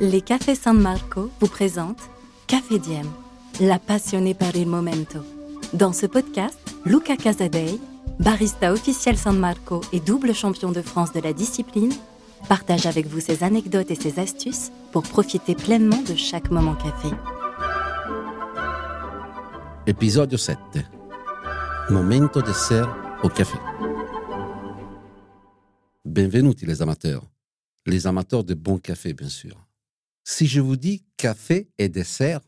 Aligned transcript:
Les 0.00 0.20
Cafés 0.20 0.54
San 0.54 0.78
Marco 0.78 1.28
vous 1.40 1.48
présentent 1.48 2.08
Café 2.46 2.78
Diem, 2.78 3.10
la 3.60 3.80
passionnée 3.80 4.32
par 4.32 4.54
il 4.54 4.68
momento. 4.68 5.18
Dans 5.72 5.92
ce 5.92 6.06
podcast, 6.06 6.56
Luca 6.84 7.16
Casadei, 7.16 7.80
barista 8.20 8.72
officiel 8.72 9.18
San 9.18 9.36
Marco 9.36 9.80
et 9.92 9.98
double 9.98 10.36
champion 10.36 10.70
de 10.70 10.82
France 10.82 11.12
de 11.12 11.20
la 11.20 11.32
discipline, 11.32 11.92
partage 12.48 12.86
avec 12.86 13.08
vous 13.08 13.18
ses 13.18 13.42
anecdotes 13.42 13.90
et 13.90 13.96
ses 13.96 14.20
astuces 14.20 14.70
pour 14.92 15.02
profiter 15.02 15.56
pleinement 15.56 16.00
de 16.02 16.14
chaque 16.14 16.52
moment 16.52 16.76
café. 16.76 17.08
Épisode 19.88 20.36
7 20.36 20.58
Momento 21.90 22.40
dessert 22.40 22.94
au 23.24 23.28
café. 23.28 23.58
Bienvenue 26.04 26.54
les 26.62 26.82
amateurs. 26.82 27.24
Les 27.84 28.06
amateurs 28.06 28.44
de 28.44 28.54
bon 28.54 28.78
café, 28.78 29.12
bien 29.12 29.28
sûr. 29.28 29.67
Si 30.30 30.46
je 30.46 30.60
vous 30.60 30.76
dis 30.76 31.06
café 31.16 31.70
et 31.78 31.88
dessert, 31.88 32.42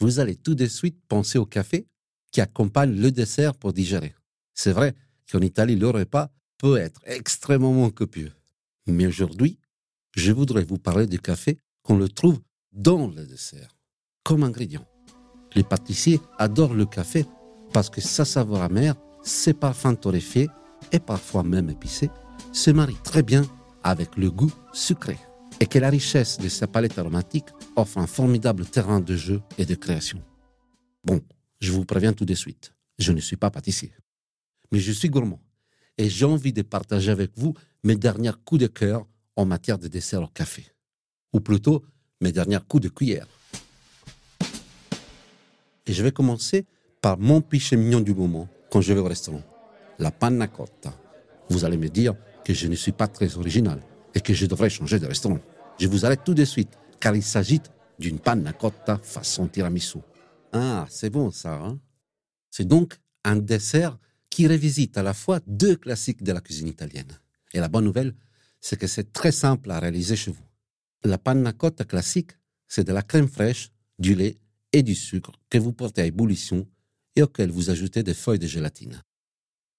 vous 0.00 0.18
allez 0.18 0.34
tout 0.34 0.56
de 0.56 0.66
suite 0.66 0.98
penser 1.06 1.38
au 1.38 1.46
café 1.46 1.86
qui 2.32 2.40
accompagne 2.40 3.00
le 3.00 3.12
dessert 3.12 3.54
pour 3.54 3.72
digérer. 3.72 4.16
C'est 4.52 4.72
vrai 4.72 4.96
qu'en 5.30 5.38
Italie, 5.38 5.76
le 5.76 5.88
repas 5.90 6.32
peut 6.58 6.76
être 6.76 7.00
extrêmement 7.06 7.88
copieux. 7.90 8.32
Mais 8.88 9.06
aujourd'hui, 9.06 9.60
je 10.16 10.32
voudrais 10.32 10.64
vous 10.64 10.78
parler 10.78 11.06
du 11.06 11.20
café 11.20 11.56
qu'on 11.84 11.98
le 11.98 12.08
trouve 12.08 12.40
dans 12.72 13.06
le 13.06 13.24
dessert, 13.24 13.76
comme 14.24 14.42
ingrédient. 14.42 14.84
Les 15.54 15.62
pâtissiers 15.62 16.20
adorent 16.36 16.74
le 16.74 16.84
café 16.84 17.26
parce 17.72 17.90
que 17.90 18.00
sa 18.00 18.24
saveur 18.24 18.60
amère, 18.60 18.96
ses 19.22 19.54
parfums 19.54 19.94
torréfiés 19.94 20.48
et 20.90 20.98
parfois 20.98 21.44
même 21.44 21.70
épicés 21.70 22.10
se 22.52 22.72
marient 22.72 23.04
très 23.04 23.22
bien 23.22 23.42
avec 23.84 24.16
le 24.16 24.32
goût 24.32 24.52
sucré 24.72 25.16
et 25.60 25.66
que 25.66 25.78
la 25.78 25.90
richesse 25.90 26.38
de 26.38 26.48
sa 26.48 26.66
palette 26.66 26.98
aromatique 26.98 27.48
offre 27.76 27.98
un 27.98 28.06
formidable 28.06 28.64
terrain 28.64 29.00
de 29.00 29.14
jeu 29.14 29.42
et 29.58 29.66
de 29.66 29.74
création. 29.74 30.22
Bon, 31.04 31.20
je 31.60 31.70
vous 31.70 31.84
préviens 31.84 32.14
tout 32.14 32.24
de 32.24 32.34
suite, 32.34 32.72
je 32.98 33.12
ne 33.12 33.20
suis 33.20 33.36
pas 33.36 33.50
pâtissier, 33.50 33.92
mais 34.72 34.78
je 34.78 34.90
suis 34.90 35.10
gourmand 35.10 35.40
et 35.98 36.08
j'ai 36.08 36.24
envie 36.24 36.54
de 36.54 36.62
partager 36.62 37.10
avec 37.10 37.32
vous 37.36 37.54
mes 37.84 37.94
derniers 37.94 38.32
coups 38.44 38.62
de 38.62 38.66
cœur 38.66 39.06
en 39.36 39.44
matière 39.44 39.78
de 39.78 39.86
dessert 39.86 40.22
au 40.22 40.28
café, 40.28 40.66
ou 41.32 41.40
plutôt 41.40 41.84
mes 42.20 42.32
derniers 42.32 42.58
coups 42.66 42.84
de 42.84 42.88
cuillère. 42.88 43.26
Et 45.86 45.92
je 45.92 46.02
vais 46.02 46.12
commencer 46.12 46.66
par 47.02 47.18
mon 47.18 47.40
péché 47.40 47.76
mignon 47.76 48.00
du 48.00 48.14
moment 48.14 48.48
quand 48.70 48.80
je 48.80 48.92
vais 48.92 49.00
au 49.00 49.04
restaurant, 49.04 49.42
la 49.98 50.10
panna 50.10 50.46
cotta. 50.46 50.94
Vous 51.48 51.64
allez 51.64 51.76
me 51.76 51.88
dire 51.88 52.14
que 52.44 52.54
je 52.54 52.66
ne 52.66 52.74
suis 52.74 52.92
pas 52.92 53.08
très 53.08 53.36
original 53.36 53.80
et 54.14 54.20
que 54.20 54.34
je 54.34 54.46
devrais 54.46 54.70
changer 54.70 54.98
de 54.98 55.06
restaurant. 55.06 55.38
Je 55.78 55.86
vous 55.88 56.04
arrête 56.04 56.24
tout 56.24 56.34
de 56.34 56.44
suite, 56.44 56.78
car 56.98 57.14
il 57.16 57.22
s'agit 57.22 57.60
d'une 57.98 58.18
panna 58.18 58.52
cotta 58.52 58.98
façon 59.02 59.46
tiramisu. 59.46 59.98
Ah, 60.52 60.86
c'est 60.88 61.10
bon 61.10 61.30
ça. 61.30 61.54
Hein 61.54 61.78
c'est 62.50 62.66
donc 62.66 62.98
un 63.24 63.36
dessert 63.36 63.98
qui 64.28 64.46
revisite 64.46 64.98
à 64.98 65.02
la 65.02 65.14
fois 65.14 65.40
deux 65.46 65.76
classiques 65.76 66.22
de 66.22 66.32
la 66.32 66.40
cuisine 66.40 66.68
italienne. 66.68 67.18
Et 67.52 67.60
la 67.60 67.68
bonne 67.68 67.84
nouvelle, 67.84 68.14
c'est 68.60 68.78
que 68.78 68.86
c'est 68.86 69.12
très 69.12 69.32
simple 69.32 69.70
à 69.70 69.80
réaliser 69.80 70.16
chez 70.16 70.30
vous. 70.30 70.44
La 71.04 71.18
panna 71.18 71.52
cotta 71.52 71.84
classique, 71.84 72.32
c'est 72.66 72.84
de 72.84 72.92
la 72.92 73.02
crème 73.02 73.28
fraîche, 73.28 73.70
du 73.98 74.14
lait 74.14 74.38
et 74.72 74.82
du 74.82 74.94
sucre 74.94 75.32
que 75.48 75.58
vous 75.58 75.72
portez 75.72 76.02
à 76.02 76.06
ébullition 76.06 76.66
et 77.16 77.22
auquel 77.22 77.50
vous 77.50 77.70
ajoutez 77.70 78.02
des 78.02 78.14
feuilles 78.14 78.38
de 78.38 78.46
gélatine. 78.46 79.02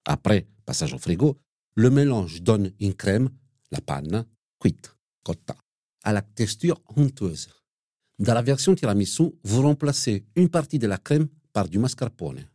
Après 0.05 0.47
passage 0.65 0.93
au 0.93 0.97
frigo, 0.97 1.37
le 1.75 1.89
mélange 1.89 2.41
donne 2.41 2.71
une 2.79 2.93
crème, 2.93 3.29
la 3.72 3.81
panna, 3.81 4.25
cuite, 4.59 4.95
cotta, 5.23 5.55
à 6.04 6.14
la 6.14 6.21
texture 6.21 6.82
honteuse. 6.95 7.49
Dans 8.20 8.33
la 8.33 8.42
version 8.42 8.76
tiramisu, 8.76 9.32
vous 9.43 9.61
remplacez 9.61 10.26
une 10.36 10.49
partie 10.49 10.80
de 10.80 10.87
la 10.87 10.98
crème 10.98 11.27
par 11.54 11.67
du 11.67 11.80
mascarpone. 11.80 12.45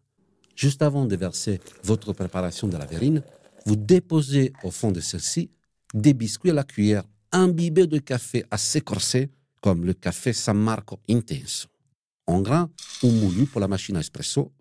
Juste 0.54 0.82
avant 0.82 1.04
de 1.04 1.16
verser 1.16 1.60
votre 1.82 2.12
préparation 2.12 2.68
de 2.68 2.76
la 2.76 2.86
verrine, 2.86 3.22
vous 3.66 3.76
déposez 3.76 4.52
au 4.62 4.70
fond 4.70 4.92
de 4.92 5.00
celle-ci 5.00 5.50
des 5.92 6.14
biscuits 6.14 6.50
à 6.50 6.54
la 6.54 6.64
cuillère 6.64 7.04
imbibés 7.32 7.86
de 7.86 7.98
café 7.98 8.44
assez 8.50 8.80
corsé, 8.80 9.30
comme 9.60 9.84
le 9.84 9.92
café 9.92 10.32
San 10.32 10.56
Marco 10.56 11.00
Intenso. 11.08 11.68
En 12.26 12.40
grain 12.40 12.70
ou 13.02 13.10
moulu 13.10 13.46
pour 13.46 13.60
la 13.60 13.68
machine 13.68 13.96
à 13.96 14.00
espresso, 14.00 14.52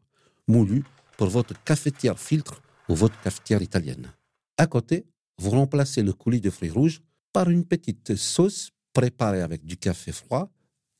moulu 0.47 0.83
pour 1.17 1.27
votre 1.27 1.61
cafetière 1.63 2.19
filtre 2.19 2.61
ou 2.89 2.95
votre 2.95 3.19
cafetière 3.21 3.61
italienne. 3.61 4.11
À 4.57 4.67
côté, 4.67 5.05
vous 5.37 5.49
remplacez 5.51 6.01
le 6.01 6.13
coulis 6.13 6.41
de 6.41 6.49
fruits 6.49 6.69
rouges 6.69 7.01
par 7.33 7.49
une 7.49 7.65
petite 7.65 8.15
sauce 8.15 8.71
préparée 8.93 9.41
avec 9.41 9.65
du 9.65 9.77
café 9.77 10.11
froid, 10.11 10.51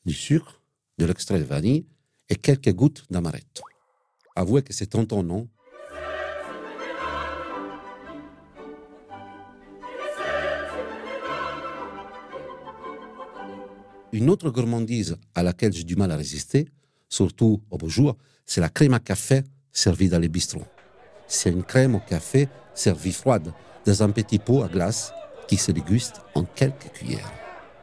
du 0.05 0.13
sucre, 0.13 0.61
de 0.97 1.05
l'extrait 1.05 1.39
de 1.39 1.43
vanille 1.43 1.85
et 2.29 2.35
quelques 2.35 2.73
gouttes 2.73 3.05
d'amaretto. 3.09 3.63
Avouez 4.35 4.61
que 4.63 4.73
c'est 4.73 4.87
tentant, 4.87 5.23
non? 5.23 5.47
Une 14.11 14.29
autre 14.29 14.49
gourmandise 14.49 15.17
à 15.33 15.43
laquelle 15.43 15.73
j'ai 15.73 15.83
du 15.83 15.97
mal 15.97 16.09
à 16.11 16.15
résister, 16.15 16.69
surtout 17.09 17.61
au 17.69 17.77
beau 17.77 17.89
jour, 17.89 18.17
c'est 18.45 18.61
la 18.61 18.69
crème 18.69 18.93
à 18.93 18.99
café 18.99 19.43
servie 19.73 20.07
dans 20.07 20.19
les 20.19 20.29
bistrots. 20.29 20.65
C'est 21.27 21.51
une 21.51 21.63
crème 21.63 21.95
au 21.95 21.99
café 21.99 22.47
servie 22.73 23.11
froide 23.11 23.51
dans 23.85 24.03
un 24.03 24.09
petit 24.09 24.39
pot 24.39 24.63
à 24.63 24.67
glace 24.67 25.13
qui 25.47 25.57
se 25.57 25.71
déguste 25.71 26.21
en 26.33 26.43
quelques 26.43 26.91
cuillères. 26.93 27.31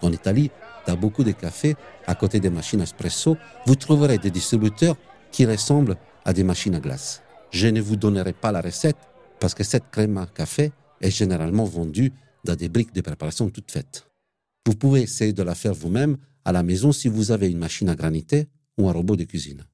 En 0.02 0.12
Italie, 0.12 0.50
dans 0.86 0.96
beaucoup 0.96 1.22
de 1.22 1.32
cafés, 1.32 1.76
à 2.06 2.14
côté 2.14 2.40
des 2.40 2.50
machines 2.50 2.80
espresso, 2.80 3.36
vous 3.66 3.76
trouverez 3.76 4.18
des 4.18 4.30
distributeurs 4.30 4.96
qui 5.30 5.46
ressemblent 5.46 5.96
à 6.24 6.32
des 6.32 6.44
machines 6.44 6.74
à 6.74 6.80
glace. 6.80 7.22
Je 7.50 7.68
ne 7.68 7.80
vous 7.80 7.96
donnerai 7.96 8.32
pas 8.32 8.52
la 8.52 8.60
recette 8.60 8.96
parce 9.38 9.54
que 9.54 9.64
cette 9.64 9.90
crème 9.90 10.18
à 10.18 10.26
café 10.26 10.72
est 11.00 11.10
généralement 11.10 11.64
vendue 11.64 12.12
dans 12.44 12.56
des 12.56 12.68
briques 12.68 12.94
de 12.94 13.00
préparation 13.00 13.48
toutes 13.50 13.70
faites. 13.70 14.06
Vous 14.66 14.74
pouvez 14.74 15.02
essayer 15.02 15.32
de 15.32 15.42
la 15.42 15.54
faire 15.54 15.74
vous-même 15.74 16.16
à 16.44 16.52
la 16.52 16.62
maison 16.62 16.92
si 16.92 17.08
vous 17.08 17.30
avez 17.30 17.50
une 17.50 17.58
machine 17.58 17.88
à 17.88 17.94
graniter 17.94 18.48
ou 18.78 18.88
un 18.88 18.92
robot 18.92 19.16
de 19.16 19.24
cuisine. 19.24 19.64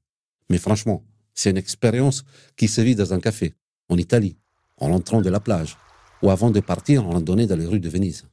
Mais 0.51 0.59
franchement, 0.59 1.05
c'est 1.35 1.51
une 1.51 1.57
expérience 1.57 2.25
qui 2.57 2.69
se 2.69 2.81
vit 2.81 2.95
dans 2.95 3.15
un 3.15 3.21
café, 3.21 3.55
en 3.89 3.97
Italie, 3.97 4.37
en 4.79 4.89
rentrant 4.89 5.21
de 5.21 5.31
la 5.31 5.41
plage, 5.41 5.77
ou 6.23 6.31
avant 6.31 6.51
de 6.51 6.61
partir 6.61 7.07
en 7.07 7.11
randonnée 7.11 7.47
dans 7.47 7.57
les 7.57 7.67
rues 7.67 7.81
de 7.81 7.89
Venise. 7.89 8.25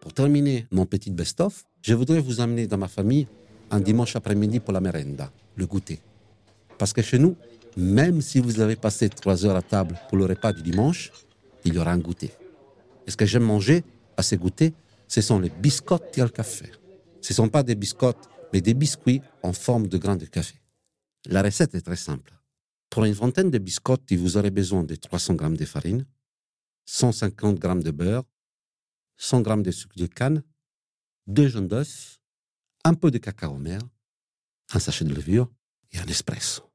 Pour 0.00 0.12
terminer 0.12 0.66
mon 0.70 0.86
petit 0.86 1.10
best-of, 1.10 1.64
je 1.80 1.94
voudrais 1.94 2.20
vous 2.20 2.40
amener 2.40 2.66
dans 2.66 2.78
ma 2.78 2.88
famille 2.88 3.26
un 3.70 3.80
dimanche 3.80 4.16
après-midi 4.16 4.60
pour 4.60 4.72
la 4.72 4.80
merenda, 4.80 5.30
le 5.56 5.66
goûter. 5.66 6.00
Parce 6.78 6.92
que 6.92 7.02
chez 7.02 7.18
nous, 7.18 7.36
même 7.76 8.20
si 8.20 8.38
vous 8.38 8.60
avez 8.60 8.76
passé 8.76 9.08
trois 9.08 9.46
heures 9.46 9.56
à 9.56 9.62
table 9.62 9.98
pour 10.08 10.18
le 10.18 10.26
repas 10.26 10.52
du 10.52 10.62
dimanche, 10.62 11.10
il 11.64 11.74
y 11.74 11.78
aura 11.78 11.92
un 11.92 11.98
goûter. 11.98 12.30
Et 13.06 13.10
ce 13.10 13.16
que 13.16 13.24
j'aime 13.24 13.44
manger 13.44 13.84
à 14.16 14.22
ces 14.22 14.36
goûters, 14.36 14.72
ce 15.08 15.20
sont 15.20 15.38
les 15.38 15.50
biscotti 15.50 16.20
al 16.20 16.30
café. 16.30 16.70
Ce 17.20 17.32
ne 17.32 17.36
sont 17.36 17.48
pas 17.48 17.62
des 17.62 17.74
biscottes, 17.74 18.28
mais 18.52 18.60
des 18.60 18.74
biscuits 18.74 19.22
en 19.42 19.52
forme 19.52 19.86
de 19.86 19.96
grains 19.96 20.16
de 20.16 20.26
café. 20.26 20.56
La 21.26 21.42
recette 21.42 21.74
est 21.74 21.80
très 21.80 21.96
simple. 21.96 22.32
Pour 22.92 23.06
une 23.06 23.14
vingtaine 23.14 23.50
de 23.50 23.56
biscottes, 23.56 24.12
vous 24.12 24.36
aurez 24.36 24.50
besoin 24.50 24.84
de 24.84 24.94
300 24.94 25.38
g 25.38 25.56
de 25.56 25.64
farine, 25.64 26.04
150 26.84 27.58
g 27.62 27.82
de 27.82 27.90
beurre, 27.90 28.24
100 29.16 29.44
g 29.44 29.62
de 29.62 29.70
sucre 29.70 29.96
de 29.96 30.06
canne, 30.06 30.42
deux 31.26 31.48
jaunes 31.48 31.68
d'œufs, 31.68 32.20
un 32.84 32.92
peu 32.92 33.10
de 33.10 33.16
cacao 33.16 33.56
mer, 33.56 33.80
un 34.74 34.78
sachet 34.78 35.06
de 35.06 35.14
levure 35.14 35.50
et 35.92 36.00
un 36.00 36.06
espresso. 36.06 36.70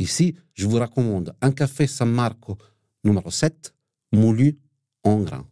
Ici, 0.00 0.34
je 0.52 0.66
vous 0.66 0.80
recommande 0.80 1.32
un 1.40 1.52
café 1.52 1.86
San 1.86 2.10
Marco 2.10 2.58
numéro 3.04 3.30
7, 3.30 3.72
moulu 4.10 4.58
en 5.04 5.20
grains. 5.20 5.48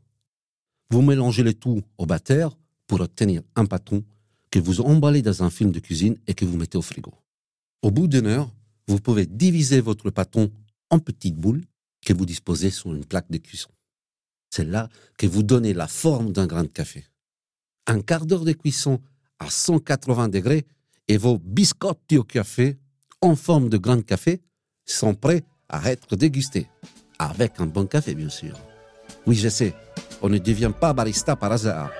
Vous 0.90 1.02
mélangez 1.02 1.44
le 1.44 1.55
tout 1.55 1.85
au 1.99 2.06
batteur 2.06 2.58
pour 2.88 3.00
obtenir 3.00 3.43
un 3.55 3.64
pâton 3.64 4.05
que 4.50 4.58
vous 4.58 4.81
emballez 4.81 5.23
dans 5.23 5.44
un 5.44 5.50
film 5.50 5.70
de 5.70 5.79
cuisine 5.79 6.19
et 6.26 6.35
que 6.35 6.44
vous 6.44 6.56
mettez 6.56 6.79
au 6.79 6.82
frigo. 6.82 7.14
Au 7.82 7.93
bout 7.93 8.08
d'une 8.08 8.26
heure, 8.26 8.52
vous 8.90 9.00
pouvez 9.00 9.26
diviser 9.26 9.81
votre 9.81 10.10
pâton 10.10 10.50
en 10.90 10.98
petites 10.98 11.37
boules 11.37 11.62
que 12.04 12.12
vous 12.12 12.26
disposez 12.26 12.70
sur 12.70 12.92
une 12.92 13.04
plaque 13.04 13.31
de 13.31 13.38
cuisson. 13.38 13.70
C'est 14.50 14.64
là 14.64 14.88
que 15.16 15.26
vous 15.26 15.44
donnez 15.44 15.75
la 15.75 15.87
forme 15.87 16.32
d'un 16.32 16.46
grain 16.46 16.64
de 16.64 16.69
café. 16.69 17.04
Un 17.87 18.00
quart 18.00 18.26
d'heure 18.26 18.44
de 18.44 18.52
cuisson 18.52 19.00
à 19.38 19.48
180 19.48 20.28
degrés 20.28 20.66
et 21.06 21.16
vos 21.16 21.38
biscotti 21.38 22.19
au 22.19 22.25
café 22.25 22.78
en 23.20 23.37
forme 23.37 23.69
de 23.69 23.78
grain 23.78 23.96
de 23.96 24.02
café 24.02 24.40
sont 24.84 25.14
prêts 25.14 25.44
à 25.69 25.90
être 25.92 26.16
dégustés. 26.16 26.69
Avec 27.19 27.60
un 27.60 27.66
bon 27.66 27.87
café, 27.87 28.14
bien 28.14 28.28
sûr. 28.28 28.58
Oui, 29.26 29.37
je 29.37 29.48
sais, 29.48 29.75
on 30.20 30.28
ne 30.28 30.38
devient 30.38 30.72
pas 30.78 30.92
barista 30.92 31.37
par 31.37 31.52
hasard. 31.52 31.92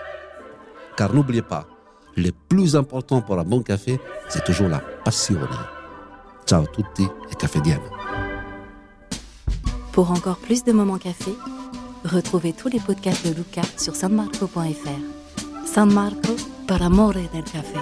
Car 0.97 1.15
n'oubliez 1.15 1.43
pas, 1.43 1.69
le 2.17 2.31
plus 2.33 2.75
important 2.75 3.23
pour 3.23 3.39
un 3.39 3.45
bon 3.45 3.63
café, 3.63 4.01
c'est 4.29 4.45
toujours 4.45 4.69
la 4.69 4.81
passion. 5.05 5.39
Ciao 6.51 6.67
tutti 6.67 7.05
et 7.31 7.37
café. 7.37 7.61
Pour 9.93 10.11
encore 10.11 10.39
plus 10.39 10.65
de 10.65 10.73
moments 10.73 10.99
café, 10.99 11.31
Retrouvez 12.05 12.53
tous 12.53 12.69
les 12.69 12.81
podcasts 12.81 13.25
de 13.25 13.33
Luca 13.33 13.63
sur 13.77 13.95
sanmarco.fr. 13.95 15.65
San 15.65 15.93
Marco, 15.93 16.35
par 16.67 16.83
amore 16.83 17.13
del 17.33 17.45
café. 17.45 17.79